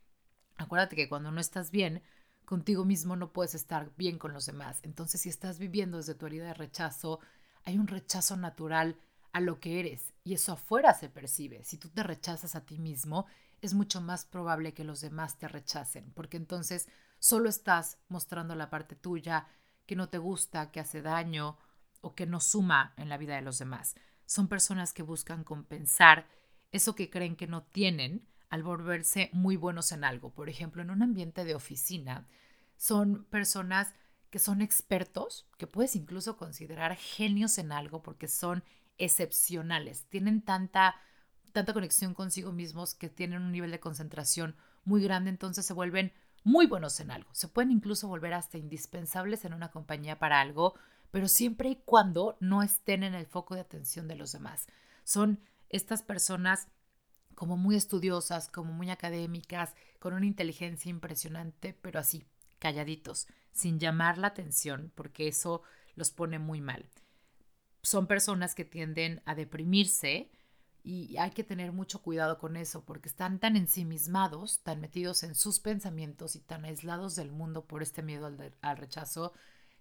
Acuérdate 0.57 0.95
que 0.95 1.07
cuando 1.07 1.31
no 1.31 1.39
estás 1.39 1.71
bien, 1.71 2.03
contigo 2.43 2.83
mismo 2.83 3.15
no 3.15 3.31
puedes 3.31 3.55
estar 3.55 3.91
bien 3.95 4.17
con 4.17 4.33
los 4.33 4.45
demás. 4.45 4.79
Entonces, 4.83 5.21
si 5.21 5.29
estás 5.29 5.57
viviendo 5.57 5.97
desde 5.97 6.15
tu 6.15 6.25
herida 6.25 6.47
de 6.47 6.53
rechazo, 6.53 7.19
hay 7.63 7.77
un 7.77 7.87
rechazo 7.87 8.35
natural 8.35 8.97
a 9.31 9.39
lo 9.39 9.59
que 9.59 9.79
eres 9.79 10.13
y 10.23 10.33
eso 10.33 10.53
afuera 10.53 10.93
se 10.93 11.09
percibe. 11.09 11.63
Si 11.63 11.77
tú 11.77 11.89
te 11.89 12.03
rechazas 12.03 12.55
a 12.55 12.65
ti 12.65 12.77
mismo, 12.77 13.25
es 13.61 13.73
mucho 13.73 14.01
más 14.01 14.25
probable 14.25 14.73
que 14.73 14.83
los 14.83 15.01
demás 15.01 15.37
te 15.37 15.47
rechacen, 15.47 16.11
porque 16.13 16.37
entonces 16.37 16.87
solo 17.19 17.49
estás 17.49 17.97
mostrando 18.07 18.55
la 18.55 18.69
parte 18.69 18.95
tuya 18.95 19.47
que 19.85 19.95
no 19.95 20.09
te 20.09 20.17
gusta, 20.17 20.71
que 20.71 20.79
hace 20.79 21.01
daño 21.01 21.57
o 22.01 22.15
que 22.15 22.25
no 22.25 22.39
suma 22.39 22.93
en 22.97 23.09
la 23.09 23.17
vida 23.17 23.35
de 23.35 23.41
los 23.41 23.59
demás. 23.59 23.95
Son 24.25 24.47
personas 24.47 24.93
que 24.93 25.03
buscan 25.03 25.43
compensar 25.43 26.27
eso 26.71 26.95
que 26.95 27.09
creen 27.09 27.35
que 27.35 27.47
no 27.47 27.63
tienen 27.63 28.27
al 28.49 28.63
volverse 28.63 29.29
muy 29.33 29.57
buenos 29.57 29.91
en 29.91 30.03
algo. 30.03 30.33
Por 30.33 30.49
ejemplo, 30.49 30.81
en 30.81 30.91
un 30.91 31.01
ambiente 31.01 31.43
de 31.43 31.55
oficina, 31.55 32.27
son 32.77 33.25
personas 33.25 33.93
que 34.29 34.39
son 34.39 34.61
expertos, 34.61 35.47
que 35.57 35.67
puedes 35.67 35.95
incluso 35.95 36.37
considerar 36.37 36.95
genios 36.95 37.57
en 37.57 37.71
algo 37.71 38.03
porque 38.03 38.27
son 38.27 38.63
excepcionales, 38.97 40.05
tienen 40.09 40.41
tanta, 40.41 40.95
tanta 41.51 41.73
conexión 41.73 42.13
consigo 42.13 42.51
mismos 42.51 42.95
que 42.95 43.09
tienen 43.09 43.41
un 43.41 43.51
nivel 43.51 43.71
de 43.71 43.79
concentración 43.79 44.55
muy 44.83 45.03
grande, 45.03 45.29
entonces 45.29 45.65
se 45.65 45.73
vuelven 45.73 46.13
muy 46.43 46.67
buenos 46.67 46.99
en 46.99 47.11
algo. 47.11 47.29
Se 47.33 47.47
pueden 47.47 47.71
incluso 47.71 48.07
volver 48.07 48.33
hasta 48.33 48.57
indispensables 48.57 49.45
en 49.45 49.53
una 49.53 49.71
compañía 49.71 50.19
para 50.19 50.41
algo, 50.41 50.75
pero 51.11 51.27
siempre 51.27 51.69
y 51.69 51.75
cuando 51.85 52.37
no 52.39 52.63
estén 52.63 53.03
en 53.03 53.13
el 53.13 53.25
foco 53.25 53.55
de 53.55 53.61
atención 53.61 54.07
de 54.07 54.15
los 54.15 54.31
demás. 54.31 54.67
Son 55.03 55.39
estas 55.69 56.01
personas 56.01 56.67
como 57.35 57.55
muy 57.55 57.75
estudiosas, 57.75 58.49
como 58.49 58.73
muy 58.73 58.89
académicas, 58.89 59.73
con 59.99 60.13
una 60.13 60.25
inteligencia 60.25 60.89
impresionante, 60.89 61.73
pero 61.73 61.99
así, 61.99 62.25
calladitos, 62.59 63.27
sin 63.51 63.79
llamar 63.79 64.17
la 64.17 64.27
atención, 64.27 64.91
porque 64.93 65.27
eso 65.27 65.61
los 65.95 66.11
pone 66.11 66.37
muy 66.37 66.61
mal. 66.61 66.89
Son 67.81 68.07
personas 68.07 68.55
que 68.55 68.65
tienden 68.65 69.21
a 69.25 69.35
deprimirse 69.35 70.29
y 70.83 71.17
hay 71.17 71.31
que 71.31 71.43
tener 71.43 71.71
mucho 71.71 72.01
cuidado 72.01 72.37
con 72.37 72.55
eso, 72.55 72.83
porque 72.85 73.09
están 73.09 73.39
tan 73.39 73.55
ensimismados, 73.55 74.59
tan 74.61 74.81
metidos 74.81 75.23
en 75.23 75.35
sus 75.35 75.59
pensamientos 75.59 76.35
y 76.35 76.39
tan 76.39 76.65
aislados 76.65 77.15
del 77.15 77.31
mundo 77.31 77.65
por 77.65 77.83
este 77.83 78.01
miedo 78.01 78.27
al, 78.27 78.55
al 78.61 78.77
rechazo, 78.77 79.33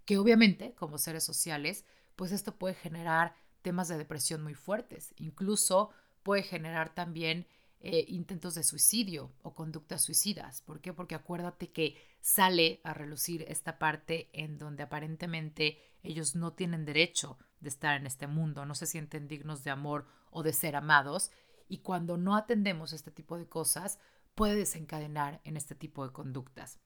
que 0.05 0.19
obviamente, 0.19 0.75
como 0.75 0.99
seres 0.99 1.25
sociales, 1.25 1.85
pues 2.17 2.33
esto 2.33 2.57
puede 2.57 2.75
generar 2.75 3.35
temas 3.62 3.88
de 3.88 3.99
depresión 3.99 4.43
muy 4.43 4.55
fuertes, 4.55 5.14
incluso 5.17 5.90
puede 6.23 6.43
generar 6.43 6.95
también 6.95 7.47
eh, 7.81 8.05
intentos 8.09 8.55
de 8.55 8.65
suicidio 8.65 9.33
o 9.43 9.55
conductas 9.55 10.03
suicidas. 10.03 10.63
¿Por 10.63 10.81
qué? 10.81 10.93
Porque 10.93 11.15
acuérdate 11.15 11.71
que 11.71 11.97
sale 12.21 12.81
a 12.83 12.93
relucir 12.93 13.45
esta 13.47 13.79
parte 13.79 14.29
en 14.33 14.59
donde 14.59 14.83
aparentemente 14.83 15.79
ellos 16.03 16.35
no 16.35 16.53
tienen 16.55 16.85
derecho 16.85 17.39
de 17.61 17.69
estar 17.69 17.97
en 17.97 18.07
este 18.07 18.27
mundo, 18.27 18.67
no 18.67 18.75
se 18.75 18.87
sienten 18.87 19.29
dignos 19.29 19.63
de 19.63 19.71
amor 19.71 20.07
o 20.31 20.43
de 20.43 20.53
ser 20.53 20.75
amados. 20.75 21.31
Y 21.69 21.79
cuando 21.79 22.17
no 22.17 22.37
atendemos 22.37 22.93
este 22.93 23.13
tipo 23.13 23.39
de 23.39 23.49
cosas, 23.49 24.01
puede 24.35 24.57
desencadenar 24.57 25.41
en 25.45 25.57
este 25.57 25.75
tipo 25.75 26.05
de 26.05 26.13
conductas. 26.13 26.81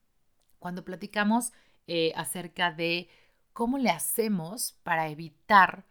Cuando 0.59 0.85
platicamos 0.85 1.53
eh, 1.87 2.13
acerca 2.15 2.71
de 2.71 3.09
cómo 3.51 3.77
le 3.77 3.89
hacemos 3.89 4.73
para 4.83 5.09
evitar 5.09 5.85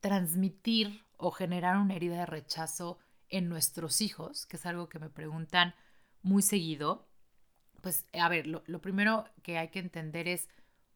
transmitir 0.00 1.04
o 1.16 1.30
generar 1.30 1.78
una 1.78 1.94
herida 1.94 2.18
de 2.18 2.26
rechazo 2.26 2.98
en 3.28 3.48
nuestros 3.48 4.00
hijos, 4.00 4.46
que 4.46 4.56
es 4.56 4.66
algo 4.66 4.88
que 4.88 4.98
me 4.98 5.10
preguntan 5.10 5.74
muy 6.22 6.42
seguido, 6.42 7.08
pues 7.80 8.06
a 8.12 8.28
ver, 8.28 8.46
lo, 8.46 8.80
primero 8.80 9.24
que 9.42 9.58
hay 9.58 9.68
que 9.68 9.78
entender 9.78 10.28
es 10.28 10.48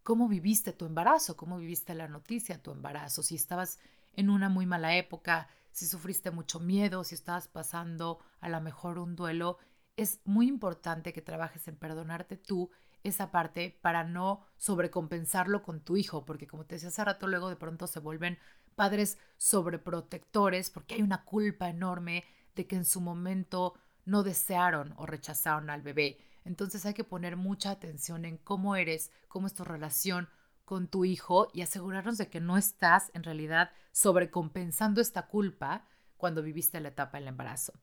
cómo 0.03 0.29
viviste 0.29 0.73
tu 0.73 0.87
embarazo, 0.87 1.37
cómo 1.37 1.59
viviste 1.59 1.95
la 1.95 2.09
noticia 2.09 2.63
tu 2.63 2.73
embarazo, 2.73 3.23
si 3.23 3.37
estabas 3.37 3.79
en 4.15 4.31
una 4.31 4.49
muy 4.49 4.67
mala 4.67 4.97
época, 4.97 5.49
si 5.71 5.87
sufriste 5.87 6.31
mucho 6.31 6.59
miedo, 6.59 7.05
si 7.05 7.15
estabas 7.15 7.47
pasando 7.47 8.19
a 8.41 8.49
lo 8.49 8.61
mejor 8.61 8.99
un 8.99 9.15
duelo, 9.15 9.59
es 9.97 10.21
muy 10.25 10.49
importante 10.49 11.13
que 11.13 11.23
trabajes 11.23 11.69
en 11.69 11.77
perdonarte 11.77 12.37
tú 12.37 12.71
esa 13.03 13.31
parte 13.31 13.79
para 13.81 14.05
no 14.05 14.45
sobrecompensarlo 14.57 15.63
con 15.63 15.81
tu 15.81 15.97
hijo, 15.97 16.25
porque 16.25 16.47
como 16.47 16.67
te 16.67 16.75
decía 16.75 16.89
hace 16.89 17.05
rato, 17.05 17.27
luego 17.27 17.49
de 17.49 17.57
pronto 17.57 17.87
se 17.87 18.01
vuelven 18.01 18.39
padres 18.81 19.19
sobreprotectores 19.37 20.71
porque 20.71 20.95
hay 20.95 21.03
una 21.03 21.23
culpa 21.27 21.69
enorme 21.69 22.25
de 22.55 22.67
que 22.67 22.77
en 22.77 22.87
su 22.87 23.03
momento 23.03 23.75
no 24.07 24.23
desearon 24.23 24.95
o 24.97 25.05
rechazaron 25.05 25.69
al 25.69 25.83
bebé. 25.83 26.17
Entonces 26.47 26.87
hay 26.87 26.95
que 26.95 27.05
poner 27.05 27.37
mucha 27.37 27.73
atención 27.73 28.25
en 28.25 28.39
cómo 28.39 28.77
eres, 28.77 29.13
cómo 29.29 29.47
es 29.47 29.53
tu 29.53 29.65
relación 29.65 30.31
con 30.65 30.89
tu 30.89 31.05
hijo 31.05 31.51
y 31.53 31.61
asegurarnos 31.61 32.17
de 32.17 32.31
que 32.31 32.41
no 32.41 32.57
estás 32.57 33.11
en 33.13 33.23
realidad 33.23 33.71
sobrecompensando 33.93 35.03
esta 35.03 35.27
culpa 35.27 35.87
cuando 36.17 36.43
viviste 36.43 36.81
la 36.81 36.89
etapa 36.89 37.19
del 37.19 37.29
embarazo. 37.29 37.75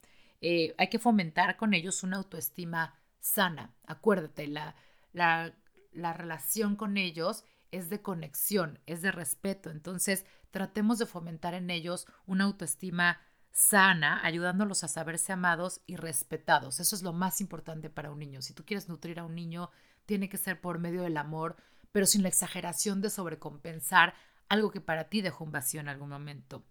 Eh, 0.41 0.73
hay 0.79 0.89
que 0.89 0.97
fomentar 0.97 1.57
con 1.57 1.75
ellos 1.75 2.01
una 2.01 2.17
autoestima 2.17 2.95
sana. 3.19 3.75
Acuérdate, 3.85 4.47
la, 4.47 4.73
la, 5.13 5.53
la 5.91 6.13
relación 6.13 6.75
con 6.75 6.97
ellos 6.97 7.43
es 7.71 7.89
de 7.89 8.01
conexión, 8.01 8.79
es 8.85 9.01
de 9.01 9.11
respeto. 9.11 9.69
Entonces, 9.69 10.25
tratemos 10.51 10.99
de 10.99 11.05
fomentar 11.05 11.53
en 11.53 11.69
ellos 11.69 12.07
una 12.25 12.45
autoestima 12.45 13.19
sana, 13.51 14.23
ayudándolos 14.23 14.83
a 14.83 14.87
saberse 14.87 15.33
amados 15.33 15.81
y 15.87 15.95
respetados. 15.95 16.79
Eso 16.79 16.95
es 16.95 17.01
lo 17.01 17.13
más 17.13 17.41
importante 17.41 17.89
para 17.89 18.11
un 18.11 18.19
niño. 18.19 18.41
Si 18.41 18.53
tú 18.53 18.63
quieres 18.65 18.87
nutrir 18.87 19.19
a 19.19 19.23
un 19.23 19.35
niño, 19.35 19.71
tiene 20.05 20.29
que 20.29 20.37
ser 20.37 20.61
por 20.61 20.79
medio 20.79 21.01
del 21.01 21.17
amor, 21.17 21.55
pero 21.91 22.05
sin 22.05 22.21
la 22.21 22.29
exageración 22.29 23.01
de 23.01 23.09
sobrecompensar 23.09 24.13
algo 24.49 24.71
que 24.71 24.81
para 24.81 25.05
ti 25.05 25.21
dejó 25.21 25.43
un 25.43 25.51
vacío 25.51 25.81
en 25.81 25.89
algún 25.89 26.09
momento. 26.09 26.63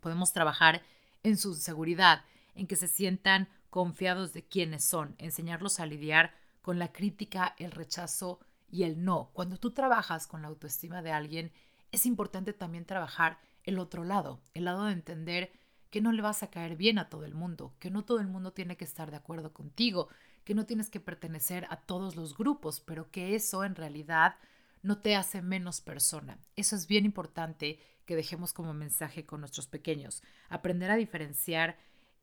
Podemos 0.00 0.32
trabajar 0.32 0.82
en 1.22 1.38
su 1.38 1.54
seguridad, 1.54 2.24
en 2.54 2.66
que 2.66 2.76
se 2.76 2.88
sientan 2.88 3.48
confiados 3.70 4.32
de 4.32 4.44
quiénes 4.44 4.84
son, 4.84 5.14
enseñarlos 5.18 5.80
a 5.80 5.86
lidiar 5.86 6.34
con 6.62 6.78
la 6.78 6.92
crítica, 6.92 7.54
el 7.58 7.70
rechazo 7.70 8.40
y 8.68 8.84
el 8.84 9.04
no. 9.04 9.30
Cuando 9.32 9.58
tú 9.58 9.72
trabajas 9.72 10.26
con 10.26 10.42
la 10.42 10.48
autoestima 10.48 11.02
de 11.02 11.12
alguien, 11.12 11.52
es 11.92 12.06
importante 12.06 12.52
también 12.52 12.84
trabajar 12.84 13.38
el 13.62 13.78
otro 13.78 14.04
lado, 14.04 14.40
el 14.52 14.64
lado 14.64 14.84
de 14.84 14.92
entender 14.92 15.52
que 15.90 16.00
no 16.00 16.12
le 16.12 16.22
vas 16.22 16.42
a 16.42 16.50
caer 16.50 16.76
bien 16.76 16.98
a 16.98 17.08
todo 17.08 17.24
el 17.24 17.34
mundo, 17.34 17.74
que 17.78 17.90
no 17.90 18.04
todo 18.04 18.18
el 18.18 18.26
mundo 18.26 18.52
tiene 18.52 18.76
que 18.76 18.84
estar 18.84 19.10
de 19.10 19.16
acuerdo 19.16 19.52
contigo, 19.52 20.08
que 20.42 20.54
no 20.54 20.66
tienes 20.66 20.90
que 20.90 21.00
pertenecer 21.00 21.66
a 21.70 21.76
todos 21.76 22.16
los 22.16 22.36
grupos, 22.36 22.80
pero 22.80 23.10
que 23.10 23.34
eso 23.34 23.64
en 23.64 23.76
realidad 23.76 24.36
no 24.82 24.98
te 24.98 25.16
hace 25.16 25.40
menos 25.40 25.80
persona. 25.80 26.38
Eso 26.56 26.76
es 26.76 26.86
bien 26.86 27.04
importante 27.04 27.78
que 28.04 28.16
dejemos 28.16 28.52
como 28.52 28.74
mensaje 28.74 29.24
con 29.24 29.40
nuestros 29.40 29.66
pequeños, 29.66 30.22
aprender 30.48 30.90
a 30.90 30.96
diferenciar 30.96 31.78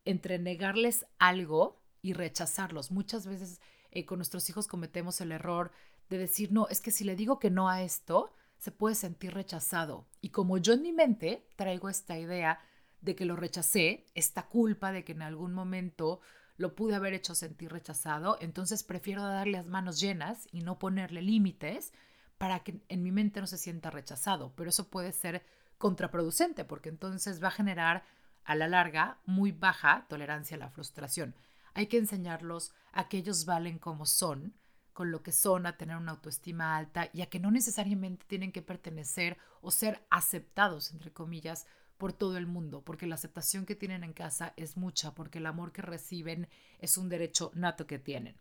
entre 0.05 0.37
negarles 0.37 1.05
algo 1.17 1.81
y 2.01 2.13
rechazarlos. 2.13 2.91
Muchas 2.91 3.25
veces 3.25 3.61
eh, 3.91 4.05
con 4.05 4.19
nuestros 4.19 4.49
hijos 4.49 4.67
cometemos 4.67 5.21
el 5.21 5.31
error 5.31 5.71
de 6.11 6.17
decir, 6.17 6.51
no, 6.51 6.67
es 6.67 6.81
que 6.81 6.91
si 6.91 7.05
le 7.05 7.15
digo 7.15 7.39
que 7.39 7.49
no 7.49 7.69
a 7.69 7.81
esto, 7.81 8.33
se 8.59 8.71
puede 8.71 8.95
sentir 8.95 9.33
rechazado. 9.33 10.05
Y 10.19 10.29
como 10.29 10.57
yo 10.57 10.73
en 10.73 10.81
mi 10.81 10.91
mente 10.91 11.47
traigo 11.55 11.87
esta 11.87 12.19
idea 12.19 12.59
de 12.99 13.15
que 13.15 13.23
lo 13.23 13.37
rechacé, 13.37 14.05
esta 14.13 14.47
culpa 14.47 14.91
de 14.91 15.05
que 15.05 15.13
en 15.13 15.21
algún 15.21 15.53
momento 15.53 16.19
lo 16.57 16.75
pude 16.75 16.95
haber 16.95 17.13
hecho 17.13 17.33
sentir 17.33 17.71
rechazado, 17.71 18.37
entonces 18.41 18.83
prefiero 18.83 19.23
darle 19.23 19.53
las 19.53 19.67
manos 19.67 20.01
llenas 20.01 20.49
y 20.51 20.61
no 20.61 20.77
ponerle 20.77 21.21
límites 21.21 21.93
para 22.37 22.59
que 22.59 22.81
en 22.89 23.03
mi 23.03 23.11
mente 23.11 23.39
no 23.39 23.47
se 23.47 23.57
sienta 23.57 23.89
rechazado. 23.89 24.51
Pero 24.57 24.69
eso 24.69 24.89
puede 24.89 25.13
ser 25.13 25.45
contraproducente 25.77 26.65
porque 26.65 26.89
entonces 26.89 27.41
va 27.41 27.47
a 27.47 27.51
generar 27.51 28.03
a 28.43 28.53
la 28.55 28.67
larga 28.67 29.17
muy 29.25 29.53
baja 29.53 30.05
tolerancia 30.09 30.57
a 30.57 30.59
la 30.59 30.69
frustración. 30.69 31.35
Hay 31.73 31.87
que 31.87 31.97
enseñarlos 31.97 32.73
a 32.91 33.07
que 33.07 33.17
ellos 33.17 33.45
valen 33.45 33.79
como 33.79 34.05
son 34.05 34.53
con 34.93 35.11
lo 35.11 35.23
que 35.23 35.31
son, 35.31 35.65
a 35.65 35.77
tener 35.77 35.97
una 35.97 36.11
autoestima 36.11 36.75
alta 36.77 37.09
y 37.13 37.21
a 37.21 37.29
que 37.29 37.39
no 37.39 37.51
necesariamente 37.51 38.25
tienen 38.27 38.51
que 38.51 38.61
pertenecer 38.61 39.37
o 39.61 39.71
ser 39.71 40.05
aceptados, 40.09 40.91
entre 40.91 41.11
comillas, 41.11 41.65
por 41.97 42.13
todo 42.13 42.37
el 42.37 42.47
mundo, 42.47 42.83
porque 42.83 43.05
la 43.05 43.15
aceptación 43.15 43.65
que 43.65 43.75
tienen 43.75 44.03
en 44.03 44.13
casa 44.13 44.53
es 44.57 44.75
mucha, 44.75 45.13
porque 45.13 45.37
el 45.37 45.45
amor 45.45 45.71
que 45.71 45.83
reciben 45.83 46.49
es 46.79 46.97
un 46.97 47.09
derecho 47.09 47.51
nato 47.53 47.85
que 47.85 47.99
tienen. 47.99 48.35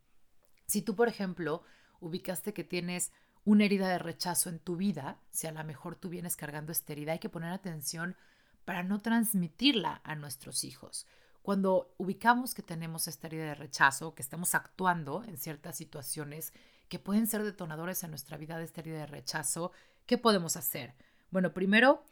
Si 0.66 0.80
tú, 0.80 0.96
por 0.96 1.08
ejemplo, 1.08 1.62
ubicaste 2.00 2.54
que 2.54 2.64
tienes 2.64 3.12
una 3.44 3.64
herida 3.64 3.88
de 3.88 3.98
rechazo 3.98 4.48
en 4.48 4.60
tu 4.60 4.76
vida, 4.76 5.20
si 5.30 5.46
a 5.46 5.52
lo 5.52 5.62
mejor 5.64 5.96
tú 5.96 6.08
vienes 6.08 6.36
cargando 6.36 6.72
esta 6.72 6.92
herida, 6.92 7.12
hay 7.12 7.18
que 7.18 7.28
poner 7.28 7.52
atención 7.52 8.16
para 8.64 8.82
no 8.82 9.00
transmitirla 9.00 10.00
a 10.04 10.14
nuestros 10.14 10.64
hijos. 10.64 11.06
Cuando 11.42 11.94
ubicamos 11.96 12.54
que 12.54 12.62
tenemos 12.62 13.08
esta 13.08 13.26
herida 13.26 13.44
de 13.44 13.54
rechazo, 13.54 14.14
que 14.14 14.22
estamos 14.22 14.54
actuando 14.54 15.24
en 15.24 15.38
ciertas 15.38 15.76
situaciones 15.76 16.52
que 16.88 16.98
pueden 16.98 17.26
ser 17.26 17.42
detonadores 17.42 18.02
en 18.04 18.10
nuestra 18.10 18.36
vida 18.36 18.58
de 18.58 18.64
esta 18.64 18.80
herida 18.80 18.98
de 18.98 19.06
rechazo, 19.06 19.72
¿qué 20.06 20.18
podemos 20.18 20.56
hacer? 20.56 20.94
Bueno, 21.30 21.54
primero, 21.54 22.04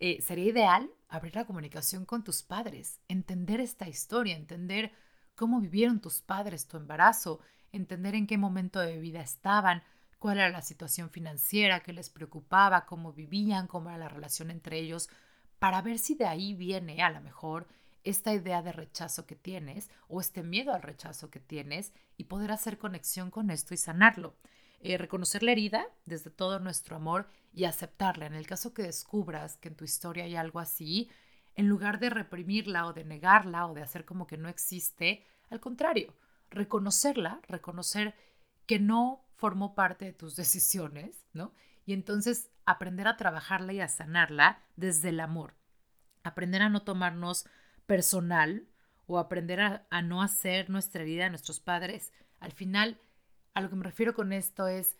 eh, 0.00 0.20
sería 0.20 0.46
ideal 0.46 0.90
abrir 1.08 1.36
la 1.36 1.44
comunicación 1.44 2.04
con 2.06 2.24
tus 2.24 2.42
padres, 2.42 3.00
entender 3.06 3.60
esta 3.60 3.88
historia, 3.88 4.34
entender 4.34 4.92
cómo 5.36 5.60
vivieron 5.60 6.00
tus 6.00 6.22
padres 6.22 6.66
tu 6.66 6.76
embarazo, 6.76 7.40
entender 7.70 8.14
en 8.14 8.26
qué 8.26 8.36
momento 8.36 8.80
de 8.80 8.98
vida 8.98 9.20
estaban, 9.20 9.82
cuál 10.18 10.38
era 10.38 10.50
la 10.50 10.62
situación 10.62 11.10
financiera, 11.10 11.80
qué 11.80 11.92
les 11.92 12.10
preocupaba, 12.10 12.86
cómo 12.86 13.12
vivían, 13.12 13.66
cómo 13.66 13.90
era 13.90 13.98
la 13.98 14.08
relación 14.08 14.50
entre 14.50 14.78
ellos, 14.78 15.08
para 15.58 15.82
ver 15.82 15.98
si 15.98 16.14
de 16.14 16.26
ahí 16.26 16.54
viene 16.54 17.02
a 17.02 17.10
lo 17.10 17.20
mejor 17.20 17.68
esta 18.04 18.32
idea 18.32 18.62
de 18.62 18.72
rechazo 18.72 19.26
que 19.26 19.36
tienes 19.36 19.90
o 20.08 20.20
este 20.20 20.42
miedo 20.42 20.72
al 20.72 20.82
rechazo 20.82 21.30
que 21.30 21.40
tienes 21.40 21.92
y 22.16 22.24
poder 22.24 22.50
hacer 22.52 22.78
conexión 22.78 23.30
con 23.30 23.50
esto 23.50 23.74
y 23.74 23.76
sanarlo. 23.76 24.36
Eh, 24.80 24.98
reconocer 24.98 25.44
la 25.44 25.52
herida 25.52 25.86
desde 26.06 26.30
todo 26.30 26.58
nuestro 26.58 26.96
amor 26.96 27.28
y 27.52 27.64
aceptarla. 27.64 28.26
En 28.26 28.34
el 28.34 28.46
caso 28.46 28.74
que 28.74 28.82
descubras 28.82 29.56
que 29.56 29.68
en 29.68 29.76
tu 29.76 29.84
historia 29.84 30.24
hay 30.24 30.34
algo 30.34 30.58
así, 30.58 31.08
en 31.54 31.68
lugar 31.68 32.00
de 32.00 32.10
reprimirla 32.10 32.86
o 32.86 32.92
de 32.92 33.04
negarla 33.04 33.66
o 33.66 33.74
de 33.74 33.82
hacer 33.82 34.04
como 34.04 34.26
que 34.26 34.38
no 34.38 34.48
existe, 34.48 35.24
al 35.50 35.60
contrario, 35.60 36.16
reconocerla, 36.50 37.40
reconocer 37.46 38.14
que 38.66 38.80
no 38.80 39.24
formó 39.36 39.74
parte 39.74 40.04
de 40.04 40.12
tus 40.12 40.34
decisiones, 40.34 41.26
¿no? 41.32 41.52
Y 41.84 41.92
entonces 41.92 42.50
aprender 42.64 43.06
a 43.06 43.16
trabajarla 43.16 43.72
y 43.72 43.80
a 43.80 43.88
sanarla 43.88 44.62
desde 44.76 45.10
el 45.10 45.20
amor. 45.20 45.56
Aprender 46.22 46.62
a 46.62 46.68
no 46.68 46.82
tomarnos 46.82 47.46
personal 47.86 48.68
o 49.06 49.18
aprender 49.18 49.60
a, 49.60 49.86
a 49.90 50.02
no 50.02 50.22
hacer 50.22 50.70
nuestra 50.70 51.02
herida 51.02 51.24
de 51.24 51.30
nuestros 51.30 51.60
padres. 51.60 52.12
Al 52.40 52.52
final, 52.52 53.00
a 53.54 53.60
lo 53.60 53.70
que 53.70 53.76
me 53.76 53.84
refiero 53.84 54.14
con 54.14 54.32
esto 54.32 54.68
es, 54.68 54.96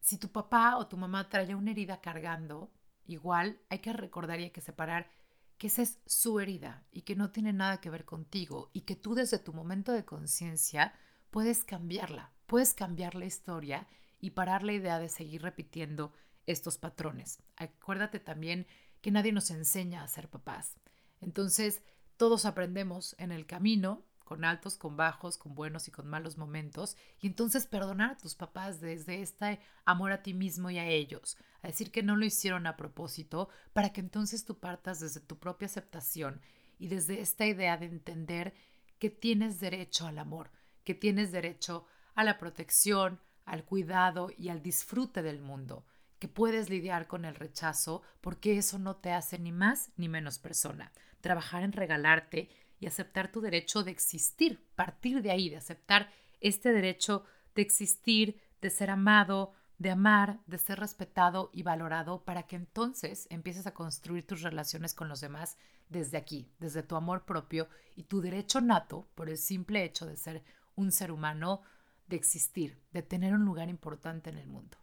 si 0.00 0.18
tu 0.18 0.30
papá 0.30 0.76
o 0.76 0.86
tu 0.86 0.96
mamá 0.96 1.28
trae 1.28 1.54
una 1.54 1.72
herida 1.72 2.00
cargando, 2.00 2.70
igual 3.06 3.60
hay 3.68 3.80
que 3.80 3.92
recordar 3.92 4.40
y 4.40 4.44
hay 4.44 4.50
que 4.50 4.60
separar 4.60 5.10
que 5.58 5.68
esa 5.68 5.82
es 5.82 6.00
su 6.06 6.38
herida 6.38 6.84
y 6.92 7.02
que 7.02 7.16
no 7.16 7.30
tiene 7.30 7.52
nada 7.52 7.80
que 7.80 7.90
ver 7.90 8.04
contigo 8.04 8.70
y 8.72 8.82
que 8.82 8.96
tú 8.96 9.14
desde 9.14 9.38
tu 9.38 9.52
momento 9.52 9.92
de 9.92 10.04
conciencia 10.04 10.94
puedes 11.30 11.64
cambiarla, 11.64 12.32
puedes 12.46 12.74
cambiar 12.74 13.14
la 13.14 13.24
historia 13.24 13.88
y 14.20 14.30
parar 14.30 14.62
la 14.62 14.74
idea 14.74 14.98
de 14.98 15.08
seguir 15.08 15.42
repitiendo 15.42 16.12
estos 16.46 16.78
patrones. 16.78 17.42
Acuérdate 17.56 18.20
también 18.20 18.66
que 19.00 19.10
nadie 19.10 19.32
nos 19.32 19.50
enseña 19.50 20.02
a 20.02 20.08
ser 20.08 20.28
papás. 20.28 20.76
Entonces, 21.20 21.82
todos 22.16 22.44
aprendemos 22.44 23.14
en 23.18 23.32
el 23.32 23.46
camino 23.46 24.04
con 24.26 24.44
altos, 24.44 24.76
con 24.76 24.96
bajos, 24.96 25.38
con 25.38 25.54
buenos 25.54 25.86
y 25.86 25.92
con 25.92 26.08
malos 26.08 26.36
momentos, 26.36 26.96
y 27.20 27.28
entonces 27.28 27.66
perdonar 27.66 28.10
a 28.10 28.16
tus 28.16 28.34
papás 28.34 28.80
desde 28.80 29.22
este 29.22 29.60
amor 29.84 30.10
a 30.10 30.22
ti 30.22 30.34
mismo 30.34 30.68
y 30.68 30.78
a 30.78 30.88
ellos, 30.88 31.38
a 31.62 31.68
decir 31.68 31.92
que 31.92 32.02
no 32.02 32.16
lo 32.16 32.24
hicieron 32.24 32.66
a 32.66 32.76
propósito, 32.76 33.48
para 33.72 33.92
que 33.92 34.00
entonces 34.00 34.44
tú 34.44 34.58
partas 34.58 34.98
desde 34.98 35.20
tu 35.20 35.38
propia 35.38 35.66
aceptación 35.66 36.40
y 36.76 36.88
desde 36.88 37.20
esta 37.20 37.46
idea 37.46 37.76
de 37.76 37.86
entender 37.86 38.52
que 38.98 39.10
tienes 39.10 39.60
derecho 39.60 40.08
al 40.08 40.18
amor, 40.18 40.50
que 40.82 40.94
tienes 40.94 41.30
derecho 41.30 41.86
a 42.16 42.24
la 42.24 42.36
protección, 42.36 43.20
al 43.44 43.64
cuidado 43.64 44.30
y 44.36 44.48
al 44.48 44.60
disfrute 44.60 45.22
del 45.22 45.40
mundo, 45.40 45.86
que 46.18 46.28
puedes 46.28 46.70
lidiar 46.70 47.06
con 47.06 47.24
el 47.24 47.34
rechazo 47.34 48.02
porque 48.20 48.58
eso 48.58 48.78
no 48.78 48.96
te 48.96 49.12
hace 49.12 49.38
ni 49.38 49.52
más 49.52 49.90
ni 49.96 50.08
menos 50.08 50.38
persona. 50.38 50.92
Trabajar 51.20 51.62
en 51.62 51.72
regalarte 51.72 52.48
y 52.78 52.86
aceptar 52.86 53.32
tu 53.32 53.40
derecho 53.40 53.82
de 53.82 53.90
existir, 53.90 54.64
partir 54.74 55.22
de 55.22 55.30
ahí, 55.30 55.48
de 55.48 55.56
aceptar 55.56 56.10
este 56.40 56.72
derecho 56.72 57.24
de 57.54 57.62
existir, 57.62 58.40
de 58.60 58.70
ser 58.70 58.90
amado, 58.90 59.54
de 59.78 59.90
amar, 59.90 60.40
de 60.46 60.58
ser 60.58 60.78
respetado 60.78 61.50
y 61.52 61.62
valorado 61.62 62.24
para 62.24 62.44
que 62.44 62.56
entonces 62.56 63.26
empieces 63.30 63.66
a 63.66 63.74
construir 63.74 64.26
tus 64.26 64.42
relaciones 64.42 64.94
con 64.94 65.08
los 65.08 65.20
demás 65.20 65.56
desde 65.88 66.16
aquí, 66.16 66.50
desde 66.58 66.82
tu 66.82 66.96
amor 66.96 67.24
propio 67.24 67.68
y 67.94 68.04
tu 68.04 68.20
derecho 68.20 68.60
nato 68.60 69.08
por 69.14 69.28
el 69.28 69.38
simple 69.38 69.84
hecho 69.84 70.06
de 70.06 70.16
ser 70.16 70.44
un 70.74 70.92
ser 70.92 71.10
humano, 71.10 71.62
de 72.06 72.16
existir, 72.16 72.78
de 72.92 73.02
tener 73.02 73.34
un 73.34 73.44
lugar 73.44 73.68
importante 73.68 74.30
en 74.30 74.38
el 74.38 74.46
mundo. 74.46 74.78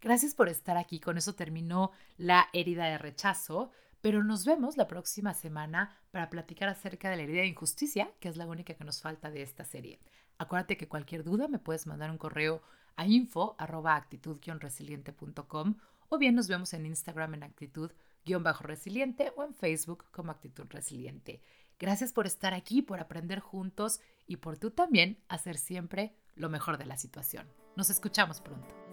Gracias 0.00 0.34
por 0.34 0.48
estar 0.48 0.76
aquí, 0.76 1.00
con 1.00 1.18
eso 1.18 1.34
terminó 1.34 1.90
la 2.16 2.48
herida 2.52 2.86
de 2.86 2.98
rechazo 2.98 3.70
pero 4.06 4.22
nos 4.22 4.44
vemos 4.44 4.76
la 4.76 4.86
próxima 4.86 5.34
semana 5.34 5.98
para 6.12 6.30
platicar 6.30 6.68
acerca 6.68 7.10
de 7.10 7.16
la 7.16 7.24
herida 7.24 7.40
de 7.40 7.48
injusticia, 7.48 8.08
que 8.20 8.28
es 8.28 8.36
la 8.36 8.46
única 8.46 8.74
que 8.74 8.84
nos 8.84 9.00
falta 9.00 9.32
de 9.32 9.42
esta 9.42 9.64
serie. 9.64 9.98
Acuérdate 10.38 10.76
que 10.76 10.86
cualquier 10.86 11.24
duda 11.24 11.48
me 11.48 11.58
puedes 11.58 11.88
mandar 11.88 12.12
un 12.12 12.18
correo 12.18 12.62
a 12.94 13.04
info@actitud-resiliente.com 13.04 15.74
o 16.08 16.18
bien 16.18 16.36
nos 16.36 16.46
vemos 16.46 16.72
en 16.72 16.86
Instagram 16.86 17.34
en 17.34 17.42
actitud-resiliente 17.42 19.32
o 19.34 19.42
en 19.42 19.54
Facebook 19.54 20.04
como 20.12 20.30
actitud 20.30 20.66
resiliente. 20.68 21.42
Gracias 21.76 22.12
por 22.12 22.28
estar 22.28 22.54
aquí, 22.54 22.82
por 22.82 23.00
aprender 23.00 23.40
juntos 23.40 23.98
y 24.24 24.36
por 24.36 24.56
tú 24.56 24.70
también 24.70 25.18
hacer 25.26 25.58
siempre 25.58 26.14
lo 26.36 26.48
mejor 26.48 26.78
de 26.78 26.86
la 26.86 26.96
situación. 26.96 27.48
Nos 27.74 27.90
escuchamos 27.90 28.40
pronto. 28.40 28.85